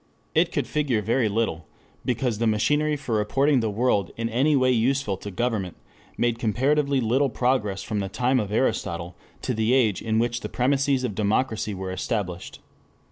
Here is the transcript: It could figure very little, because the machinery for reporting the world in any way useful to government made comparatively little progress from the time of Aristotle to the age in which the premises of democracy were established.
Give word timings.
It 0.33 0.51
could 0.51 0.65
figure 0.65 1.03
very 1.03 1.29
little, 1.29 1.67
because 2.03 2.39
the 2.39 2.47
machinery 2.47 2.95
for 2.95 3.13
reporting 3.17 3.59
the 3.59 3.69
world 3.69 4.09
in 4.17 4.29
any 4.29 4.55
way 4.55 4.71
useful 4.71 5.15
to 5.17 5.29
government 5.29 5.75
made 6.17 6.39
comparatively 6.39 6.99
little 6.99 7.29
progress 7.29 7.83
from 7.83 7.99
the 7.99 8.09
time 8.09 8.39
of 8.39 8.51
Aristotle 8.51 9.15
to 9.43 9.53
the 9.53 9.73
age 9.75 10.01
in 10.01 10.17
which 10.17 10.39
the 10.39 10.49
premises 10.49 11.03
of 11.03 11.13
democracy 11.13 11.75
were 11.75 11.91
established. 11.91 12.61